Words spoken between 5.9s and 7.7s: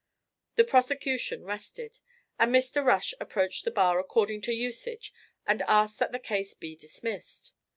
that the case be dismissed.